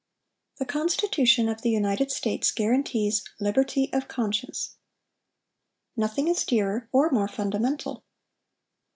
"The 0.57 0.65
Constitution 0.65 1.47
of 1.47 1.61
the 1.61 1.69
United 1.69 2.11
States 2.11 2.49
guarantees 2.51 3.23
liberty 3.39 3.93
of 3.93 4.07
conscience. 4.07 4.77
Nothing 5.95 6.27
is 6.27 6.43
dearer 6.43 6.89
or 6.91 7.11
more 7.11 7.27
fundamental. 7.27 8.03